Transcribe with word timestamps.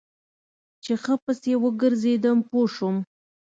چې 0.83 0.93
ښه 1.03 1.15
پسې 1.23 1.53
وګرځېدم 1.63 2.37
پوه 2.49 2.65
سوم. 2.75 2.95